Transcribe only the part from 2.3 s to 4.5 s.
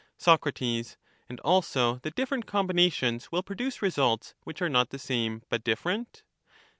combinations will produce results